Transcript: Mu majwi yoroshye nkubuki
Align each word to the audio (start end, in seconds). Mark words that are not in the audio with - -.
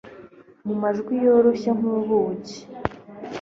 Mu 0.67 0.75
majwi 0.81 1.13
yoroshye 1.25 1.71
nkubuki 1.77 2.57